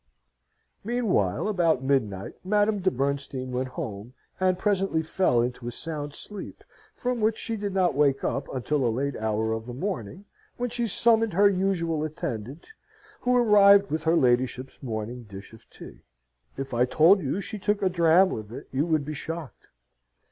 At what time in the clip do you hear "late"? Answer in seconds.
8.89-9.15